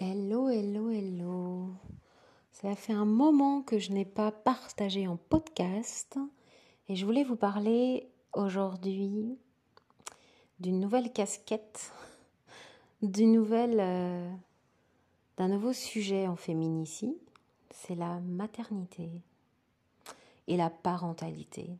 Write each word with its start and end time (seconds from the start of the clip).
Hello, 0.00 0.48
hello, 0.48 0.90
hello. 0.92 1.70
Ça 2.52 2.76
fait 2.76 2.92
un 2.92 3.04
moment 3.04 3.62
que 3.62 3.80
je 3.80 3.90
n'ai 3.90 4.04
pas 4.04 4.30
partagé 4.30 5.08
en 5.08 5.16
podcast 5.16 6.16
et 6.88 6.94
je 6.94 7.04
voulais 7.04 7.24
vous 7.24 7.34
parler 7.34 8.08
aujourd'hui 8.32 9.36
d'une 10.60 10.78
nouvelle 10.78 11.12
casquette, 11.12 11.92
d'une 13.02 13.32
nouvelle, 13.32 13.80
euh, 13.80 14.30
d'un 15.36 15.48
nouveau 15.48 15.72
sujet 15.72 16.28
en 16.28 16.36
féminicie. 16.36 17.18
C'est 17.72 17.96
la 17.96 18.20
maternité 18.20 19.10
et 20.46 20.56
la 20.56 20.70
parentalité. 20.70 21.70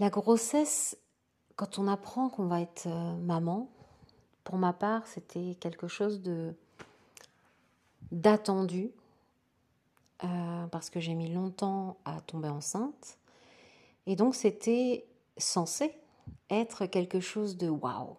La 0.00 0.10
grossesse, 0.10 0.98
quand 1.54 1.78
on 1.78 1.86
apprend 1.86 2.28
qu'on 2.28 2.48
va 2.48 2.60
être 2.60 2.88
euh, 2.88 3.16
maman, 3.18 3.70
pour 4.50 4.58
ma 4.58 4.72
part, 4.72 5.06
c'était 5.06 5.56
quelque 5.60 5.86
chose 5.86 6.22
de 6.22 6.52
d'attendu 8.10 8.90
euh, 10.24 10.66
parce 10.66 10.90
que 10.90 10.98
j'ai 10.98 11.14
mis 11.14 11.32
longtemps 11.32 11.98
à 12.04 12.20
tomber 12.20 12.48
enceinte 12.48 13.16
et 14.06 14.16
donc 14.16 14.34
c'était 14.34 15.06
censé 15.36 15.94
être 16.50 16.86
quelque 16.86 17.20
chose 17.20 17.58
de 17.58 17.68
waouh, 17.68 18.16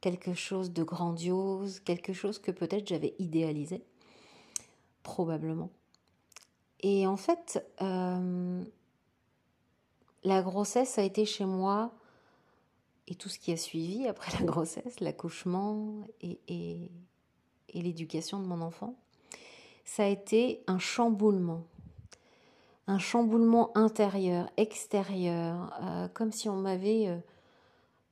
quelque 0.00 0.34
chose 0.34 0.72
de 0.72 0.84
grandiose, 0.84 1.80
quelque 1.80 2.12
chose 2.12 2.38
que 2.38 2.52
peut-être 2.52 2.86
j'avais 2.86 3.16
idéalisé, 3.18 3.82
probablement. 5.02 5.70
Et 6.78 7.08
en 7.08 7.16
fait, 7.16 7.66
euh, 7.82 8.62
la 10.22 10.42
grossesse 10.42 10.96
a 10.96 11.02
été 11.02 11.26
chez 11.26 11.44
moi 11.44 11.92
et 13.10 13.16
tout 13.16 13.28
ce 13.28 13.38
qui 13.38 13.52
a 13.52 13.56
suivi 13.56 14.06
après 14.06 14.32
la 14.38 14.46
grossesse, 14.46 15.00
l'accouchement 15.00 16.06
et, 16.22 16.90
l'éducation 17.74 18.40
de 18.40 18.46
mon 18.46 18.62
enfant, 18.62 18.94
ça 19.84 20.04
a 20.04 20.06
été 20.06 20.62
un 20.66 20.78
chamboulement. 20.78 21.64
Un 22.86 22.98
chamboulement 22.98 23.76
intérieur, 23.76 24.50
extérieur, 24.56 25.72
euh, 25.82 26.08
comme 26.08 26.32
si 26.32 26.48
on 26.48 26.56
m'avait 26.56 27.06
euh, 27.06 27.18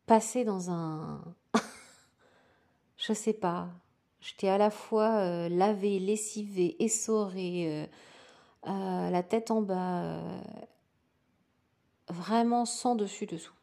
passé 0.06 0.44
dans 0.44 0.70
un... 0.70 1.20
je 2.96 3.12
sais 3.12 3.32
pas. 3.32 3.68
J'étais 4.20 4.48
à 4.48 4.58
la 4.58 4.70
fois 4.70 5.16
euh, 5.16 5.48
lavée, 5.48 5.98
lessivée, 5.98 6.76
essorée, 6.82 7.88
la 8.64 9.22
tête 9.22 9.50
en 9.50 9.62
bas, 9.62 10.20
vraiment 12.08 12.64
sans 12.64 12.94
dessus-dessous 12.94 13.57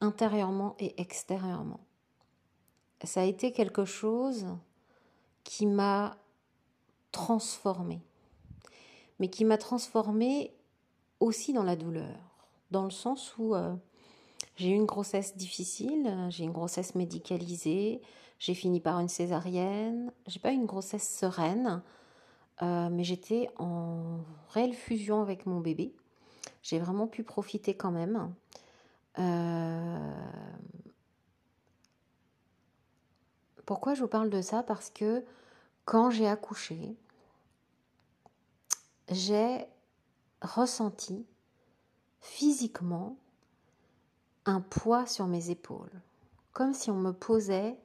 intérieurement 0.00 0.74
et 0.78 1.00
extérieurement. 1.00 1.80
Ça 3.04 3.20
a 3.20 3.24
été 3.24 3.52
quelque 3.52 3.84
chose 3.84 4.46
qui 5.44 5.66
m'a 5.66 6.16
transformée, 7.12 8.00
mais 9.18 9.28
qui 9.28 9.44
m'a 9.44 9.58
transformée 9.58 10.52
aussi 11.20 11.52
dans 11.52 11.62
la 11.62 11.76
douleur, 11.76 12.18
dans 12.70 12.84
le 12.84 12.90
sens 12.90 13.36
où 13.38 13.54
euh, 13.54 13.74
j'ai 14.56 14.70
eu 14.70 14.74
une 14.74 14.86
grossesse 14.86 15.36
difficile, 15.36 16.26
j'ai 16.30 16.44
une 16.44 16.52
grossesse 16.52 16.94
médicalisée, 16.94 18.00
j'ai 18.38 18.54
fini 18.54 18.80
par 18.80 18.98
une 19.00 19.08
césarienne, 19.08 20.12
j'ai 20.26 20.40
pas 20.40 20.52
eu 20.52 20.56
une 20.56 20.66
grossesse 20.66 21.08
sereine, 21.18 21.82
euh, 22.62 22.88
mais 22.90 23.04
j'étais 23.04 23.50
en 23.58 24.18
réelle 24.50 24.74
fusion 24.74 25.20
avec 25.20 25.46
mon 25.46 25.60
bébé. 25.60 25.94
J'ai 26.62 26.78
vraiment 26.78 27.06
pu 27.06 27.22
profiter 27.22 27.74
quand 27.74 27.92
même. 27.92 28.32
Euh, 29.18 30.12
pourquoi 33.64 33.94
je 33.94 34.02
vous 34.02 34.08
parle 34.08 34.30
de 34.30 34.42
ça? 34.42 34.62
Parce 34.62 34.90
que 34.90 35.24
quand 35.84 36.10
j'ai 36.10 36.28
accouché, 36.28 36.96
j'ai 39.08 39.66
ressenti 40.42 41.26
physiquement 42.20 43.16
un 44.44 44.60
poids 44.60 45.06
sur 45.06 45.26
mes 45.26 45.50
épaules, 45.50 46.00
comme 46.52 46.74
si 46.74 46.90
on 46.90 46.96
me 46.96 47.12
posait 47.12 47.78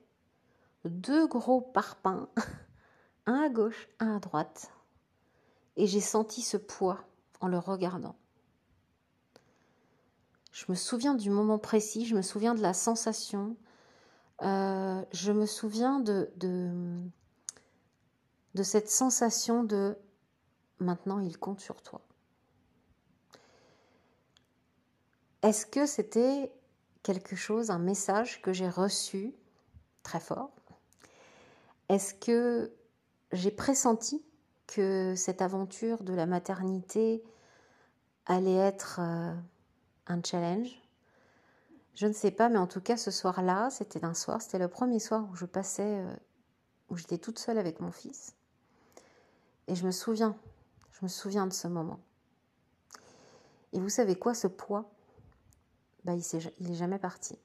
deux 0.85 1.27
gros 1.27 1.61
parpaings, 1.61 2.27
un 3.25 3.41
à 3.41 3.49
gauche, 3.49 3.87
un 3.99 4.17
à 4.17 4.19
droite, 4.19 4.71
et 5.77 5.87
j'ai 5.87 6.01
senti 6.01 6.41
ce 6.41 6.57
poids 6.57 6.99
en 7.39 7.47
le 7.47 7.57
regardant. 7.57 8.15
Je 10.61 10.67
me 10.69 10.75
souviens 10.75 11.15
du 11.15 11.31
moment 11.31 11.57
précis, 11.57 12.05
je 12.05 12.15
me 12.15 12.21
souviens 12.21 12.53
de 12.53 12.61
la 12.61 12.75
sensation, 12.75 13.57
euh, 14.43 15.03
je 15.11 15.31
me 15.31 15.47
souviens 15.47 15.99
de, 15.99 16.29
cette 18.61 18.87
sensation 18.87 19.63
de 19.63 19.97
maintenant 20.77 21.19
il 21.19 21.39
compte 21.39 21.61
sur 21.61 21.81
toi. 21.81 22.01
Est-ce 25.41 25.65
que 25.65 25.87
c'était 25.87 26.53
quelque 27.01 27.35
chose, 27.35 27.71
un 27.71 27.79
message 27.79 28.43
que 28.43 28.53
j'ai 28.53 28.69
reçu 28.69 29.33
très 30.03 30.19
fort? 30.19 30.51
Est-ce 31.89 32.13
que 32.13 32.71
j'ai 33.31 33.49
pressenti 33.49 34.23
que 34.67 35.15
cette 35.15 35.41
aventure 35.41 36.03
de 36.03 36.13
la 36.13 36.27
maternité 36.27 37.23
allait 38.27 38.57
être 38.57 38.99
euh, 39.01 39.33
un 40.11 40.21
challenge. 40.23 40.81
Je 41.95 42.07
ne 42.07 42.13
sais 42.13 42.31
pas, 42.31 42.49
mais 42.49 42.57
en 42.57 42.67
tout 42.67 42.81
cas, 42.81 42.97
ce 42.97 43.11
soir-là, 43.11 43.69
c'était 43.69 44.05
un 44.05 44.13
soir, 44.13 44.41
c'était 44.41 44.59
le 44.59 44.67
premier 44.67 44.99
soir 44.99 45.27
où 45.31 45.35
je 45.35 45.45
passais, 45.45 45.99
euh, 45.99 46.15
où 46.89 46.97
j'étais 46.97 47.17
toute 47.17 47.39
seule 47.39 47.57
avec 47.57 47.79
mon 47.79 47.91
fils. 47.91 48.35
Et 49.67 49.75
je 49.75 49.85
me 49.85 49.91
souviens, 49.91 50.37
je 50.91 50.99
me 51.03 51.09
souviens 51.09 51.47
de 51.47 51.53
ce 51.53 51.67
moment. 51.67 51.99
Et 53.73 53.79
vous 53.79 53.89
savez 53.89 54.15
quoi, 54.17 54.33
ce 54.33 54.47
poids, 54.47 54.89
bah, 56.03 56.13
il, 56.13 56.19
est, 56.19 56.53
il 56.59 56.71
est 56.71 56.75
jamais 56.75 56.99
parti. 56.99 57.37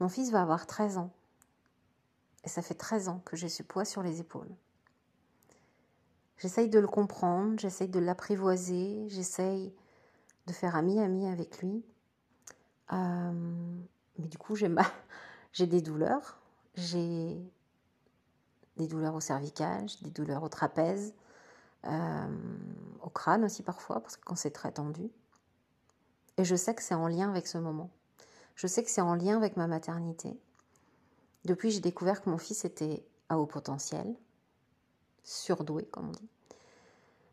Mon 0.00 0.08
fils 0.08 0.30
va 0.30 0.42
avoir 0.42 0.66
13 0.66 0.98
ans. 0.98 1.10
Et 2.44 2.48
ça 2.48 2.60
fait 2.60 2.74
13 2.74 3.08
ans 3.08 3.22
que 3.24 3.36
j'ai 3.36 3.48
ce 3.48 3.62
poids 3.62 3.84
sur 3.84 4.02
les 4.02 4.20
épaules. 4.20 4.50
J'essaye 6.38 6.68
de 6.68 6.78
le 6.78 6.88
comprendre, 6.88 7.58
j'essaye 7.58 7.88
de 7.88 8.00
l'apprivoiser, 8.00 9.06
j'essaye 9.08 9.72
de 10.46 10.52
faire 10.52 10.76
ami-ami 10.76 11.26
avec 11.26 11.62
lui. 11.62 11.84
Euh, 12.92 13.32
mais 14.18 14.28
du 14.28 14.38
coup, 14.38 14.56
j'ai 14.56 14.72
j'ai 15.52 15.66
des 15.66 15.80
douleurs. 15.80 16.38
J'ai 16.74 17.38
des 18.76 18.88
douleurs 18.88 19.14
au 19.14 19.20
cervical, 19.20 19.86
des 20.02 20.10
douleurs 20.10 20.42
au 20.42 20.48
trapèze, 20.48 21.14
euh, 21.84 22.26
au 23.00 23.08
crâne 23.08 23.44
aussi 23.44 23.62
parfois, 23.62 24.00
parce 24.00 24.16
que 24.16 24.24
quand 24.24 24.34
c'est 24.34 24.50
très 24.50 24.72
tendu. 24.72 25.10
Et 26.36 26.44
je 26.44 26.56
sais 26.56 26.74
que 26.74 26.82
c'est 26.82 26.94
en 26.94 27.06
lien 27.06 27.30
avec 27.30 27.46
ce 27.46 27.58
moment. 27.58 27.90
Je 28.56 28.66
sais 28.66 28.82
que 28.82 28.90
c'est 28.90 29.00
en 29.00 29.14
lien 29.14 29.36
avec 29.36 29.56
ma 29.56 29.68
maternité. 29.68 30.36
Depuis, 31.44 31.70
j'ai 31.70 31.80
découvert 31.80 32.22
que 32.22 32.30
mon 32.30 32.38
fils 32.38 32.64
était 32.64 33.04
à 33.28 33.38
haut 33.38 33.46
potentiel, 33.46 34.14
surdoué, 35.22 35.84
comme 35.86 36.08
on 36.08 36.12
dit. 36.12 36.28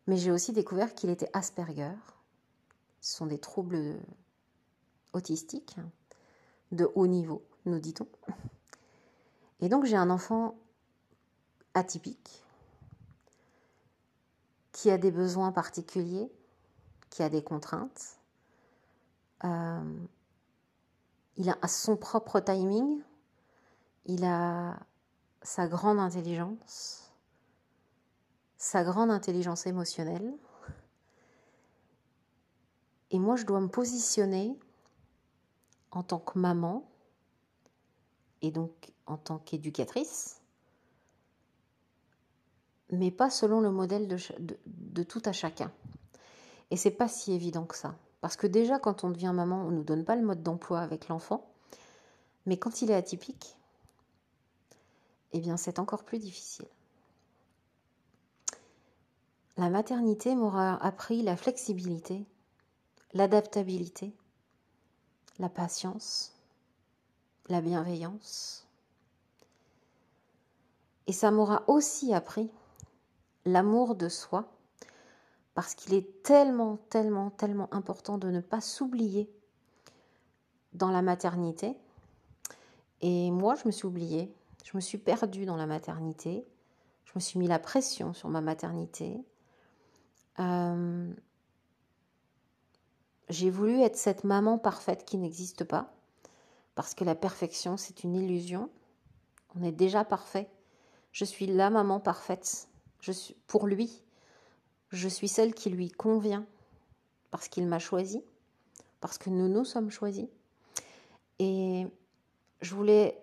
Mais 0.08 0.18
j'ai 0.18 0.32
aussi 0.32 0.52
découvert 0.52 0.94
qu'il 0.94 1.10
était 1.10 1.30
Asperger, 1.34 1.96
ce 3.02 3.18
sont 3.18 3.26
des 3.26 3.40
troubles 3.40 4.00
autistiques 5.14 5.76
de 6.72 6.90
haut 6.96 7.08
niveau, 7.08 7.44
nous 7.66 7.80
dit-on. 7.80 8.08
Et 9.60 9.70
donc 9.70 9.86
j'ai 9.86 9.98
un 9.98 10.10
enfant 10.10 10.56
atypique 11.74 12.44
qui 14.72 14.90
a 14.90 14.98
des 14.98 15.12
besoins 15.12 15.52
particuliers, 15.52 16.32
qui 17.10 17.24
a 17.24 17.30
des 17.30 17.44
contraintes. 17.44 18.18
Euh, 19.44 20.00
il 21.38 21.50
a 21.50 21.68
son 21.68 21.98
propre 21.98 22.40
timing, 22.40 23.02
il 24.06 24.24
a 24.24 24.80
sa 25.42 25.68
grande 25.68 26.00
intelligence, 26.00 27.12
sa 28.58 28.84
grande 28.84 29.10
intelligence 29.10 29.66
émotionnelle, 29.66 30.34
et 33.12 33.20
moi, 33.20 33.36
je 33.36 33.46
dois 33.46 33.60
me 33.60 33.68
positionner 33.68 34.58
en 35.92 36.02
tant 36.02 36.20
que 36.20 36.40
maman 36.40 36.90
et 38.42 38.52
donc 38.52 38.72
en 39.06 39.18
tant 39.18 39.38
qu'éducatrice, 39.38 40.42
mais 42.90 43.12
pas 43.12 43.30
selon 43.30 43.60
le 43.60 43.70
modèle 43.70 44.08
de, 44.08 45.04
tout 45.04 45.22
à 45.26 45.34
chacun. 45.34 45.72
Et 46.72 46.78
c'est 46.78 46.92
pas 46.92 47.10
si 47.10 47.34
évident 47.34 47.66
que 47.66 47.76
ça. 47.76 47.96
Parce 48.22 48.38
que 48.38 48.48
déjà, 48.48 48.80
quand 48.80 49.04
on 49.04 49.10
devient 49.10 49.34
maman, 49.36 49.66
on 49.66 49.72
ne 49.72 49.78
nous 49.78 49.84
donne 49.84 50.06
pas 50.06 50.16
le 50.16 50.26
mode 50.26 50.42
d'emploi 50.42 50.80
avec 50.80 51.10
l'enfant. 51.10 51.52
Mais 52.46 52.58
quand 52.58 52.82
il 52.82 52.92
est 52.92 52.96
atypique, 52.96 53.58
eh 55.34 55.40
bien, 55.40 55.58
c'est 55.58 55.80
encore 55.80 56.04
plus 56.04 56.20
difficile. 56.20 56.68
La 59.58 59.70
maternité 59.70 60.34
m'aura 60.36 60.82
appris 60.84 61.24
la 61.24 61.36
flexibilité, 61.36 62.26
l'adaptabilité, 63.14 64.14
la 65.40 65.50
patience, 65.50 66.34
la 67.50 67.62
bienveillance, 67.62 68.62
Et 71.08 71.14
ça 71.14 71.30
m'aura 71.30 71.64
aussi 71.68 72.14
appris 72.14 72.50
l'amour 73.46 73.96
de 73.96 74.08
soi, 74.08 74.50
parce 75.56 75.76
qu'il 75.76 75.94
est 75.94 76.24
tellement, 76.24 76.78
tellement, 76.90 77.32
tellement 77.32 77.68
important 77.74 78.18
de 78.18 78.30
ne 78.30 78.40
pas 78.40 78.62
s'oublier 78.62 79.30
dans 80.74 80.90
la 80.90 81.02
maternité. 81.02 81.76
Et 83.02 83.30
moi, 83.32 83.56
je 83.56 83.68
me 83.68 83.72
suis 83.72 83.88
oubliée, 83.88 84.34
je 84.64 84.72
me 84.78 84.80
suis 84.80 84.98
perdue 84.98 85.46
dans 85.46 85.58
la 85.58 85.66
maternité, 85.66 86.46
je 87.04 87.12
me 87.16 87.20
suis 87.20 87.40
mis 87.40 87.48
la 87.48 87.60
pression 87.60 88.14
sur 88.14 88.30
ma 88.30 88.40
maternité. 88.40 89.20
Euh, 90.40 91.12
j'ai 93.32 93.50
voulu 93.50 93.82
être 93.82 93.96
cette 93.96 94.26
maman 94.26 94.58
parfaite 94.58 95.06
qui 95.06 95.18
n'existe 95.18 95.64
pas, 95.64 95.94
parce 96.76 96.94
que 96.94 97.06
la 97.06 97.16
perfection, 97.16 97.78
c'est 97.78 98.04
une 98.04 98.16
illusion. 98.16 98.70
On 99.56 99.64
est 99.64 99.72
déjà 99.72 100.04
parfait. 100.04 100.50
Je 101.12 101.26
suis 101.26 101.48
la 101.48 101.70
maman 101.70 102.00
parfaite. 102.00 102.68
Je 103.00 103.12
suis 103.12 103.36
pour 103.48 103.68
lui. 103.68 104.04
Je 104.90 105.08
suis 105.08 105.30
celle 105.30 105.54
qui 105.54 105.70
lui 105.70 105.90
convient 105.90 106.46
parce 107.32 107.48
qu'il 107.48 107.66
m'a 107.68 107.80
choisi, 107.80 108.22
parce 109.00 109.18
que 109.18 109.30
nous 109.30 109.48
nous 109.48 109.64
sommes 109.64 109.90
choisis. 109.90 110.28
Et 111.40 111.88
je 112.62 112.76
voulais 112.76 113.18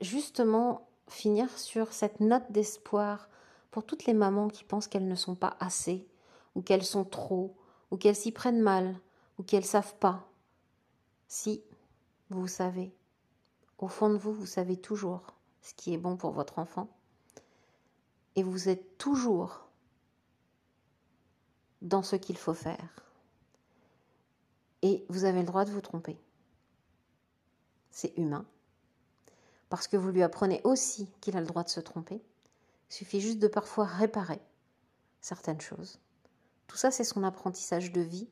justement 0.00 0.88
finir 1.08 1.56
sur 1.56 1.92
cette 1.92 2.18
note 2.18 2.50
d'espoir 2.50 3.28
pour 3.70 3.84
toutes 3.84 4.06
les 4.06 4.14
mamans 4.14 4.48
qui 4.48 4.64
pensent 4.64 4.88
qu'elles 4.88 5.06
ne 5.06 5.14
sont 5.14 5.36
pas 5.36 5.56
assez, 5.60 6.08
ou 6.56 6.62
qu'elles 6.62 6.84
sont 6.84 7.04
trop, 7.04 7.56
ou 7.92 7.96
qu'elles 7.96 8.16
s'y 8.16 8.32
prennent 8.32 8.60
mal, 8.60 8.96
ou 9.38 9.42
qu'elles 9.42 9.64
savent 9.64 9.96
pas. 9.96 10.28
Si, 11.28 11.62
vous 12.30 12.48
savez, 12.48 12.94
au 13.78 13.88
fond 13.88 14.10
de 14.10 14.16
vous, 14.16 14.32
vous 14.32 14.46
savez 14.46 14.76
toujours 14.76 15.34
ce 15.60 15.74
qui 15.74 15.94
est 15.94 15.98
bon 15.98 16.16
pour 16.16 16.32
votre 16.32 16.58
enfant, 16.58 16.88
et 18.36 18.42
vous 18.42 18.68
êtes 18.68 18.98
toujours 18.98 19.68
dans 21.82 22.02
ce 22.02 22.16
qu'il 22.16 22.38
faut 22.38 22.54
faire. 22.54 23.02
Et 24.82 25.04
vous 25.08 25.24
avez 25.24 25.40
le 25.40 25.46
droit 25.46 25.64
de 25.64 25.70
vous 25.70 25.80
tromper. 25.80 26.18
C'est 27.90 28.16
humain. 28.16 28.46
Parce 29.68 29.86
que 29.86 29.96
vous 29.96 30.10
lui 30.10 30.22
apprenez 30.22 30.60
aussi 30.64 31.08
qu'il 31.20 31.36
a 31.36 31.40
le 31.40 31.46
droit 31.46 31.64
de 31.64 31.68
se 31.68 31.80
tromper. 31.80 32.22
Il 32.90 32.94
suffit 32.94 33.20
juste 33.20 33.38
de 33.38 33.48
parfois 33.48 33.84
réparer 33.84 34.40
certaines 35.20 35.60
choses. 35.60 36.00
Tout 36.66 36.76
ça, 36.76 36.90
c'est 36.90 37.04
son 37.04 37.22
apprentissage 37.22 37.92
de 37.92 38.00
vie 38.00 38.28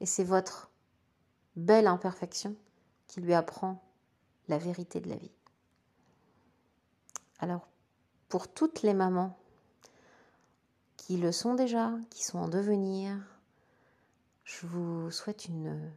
et 0.00 0.06
c'est 0.06 0.24
votre 0.24 0.70
belle 1.56 1.86
imperfection 1.86 2.54
qui 3.06 3.20
lui 3.20 3.34
apprend 3.34 3.82
la 4.48 4.58
vérité 4.58 5.00
de 5.00 5.08
la 5.08 5.16
vie. 5.16 5.32
Alors, 7.40 7.66
pour 8.28 8.48
toutes 8.48 8.82
les 8.82 8.94
mamans 8.94 9.38
qui 10.96 11.16
le 11.16 11.32
sont 11.32 11.54
déjà, 11.54 11.92
qui 12.10 12.24
sont 12.24 12.38
en 12.38 12.48
devenir, 12.48 13.16
je 14.44 14.66
vous 14.66 15.10
souhaite 15.10 15.46
une 15.46 15.90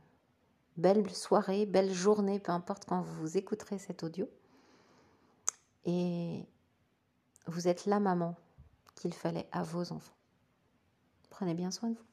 belle 0.78 1.10
soirée, 1.14 1.66
belle 1.66 1.92
journée, 1.92 2.40
peu 2.40 2.52
importe 2.52 2.86
quand 2.86 3.02
vous 3.02 3.38
écouterez 3.38 3.80
cet 3.80 4.04
audio. 4.04 4.30
Et 5.86 6.46
vous 7.48 7.68
êtes 7.68 7.86
la 7.86 8.00
maman 8.00 8.36
qu'il 8.96 9.14
fallait 9.14 9.48
à 9.52 9.64
vos 9.64 9.92
enfants. 9.92 10.16
Prenez 11.30 11.54
bien 11.54 11.72
soin 11.72 11.90
de 11.90 11.96
vous. 11.96 12.11